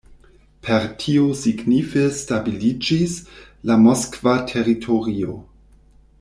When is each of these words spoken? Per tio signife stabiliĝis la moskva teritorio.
Per 0.67 0.85
tio 1.03 1.25
signife 1.41 2.05
stabiliĝis 2.21 3.15
la 3.73 3.79
moskva 3.85 4.35
teritorio. 4.55 5.39